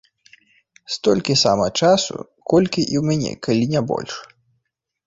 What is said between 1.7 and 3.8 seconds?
часу, колькі і ў мяне, калі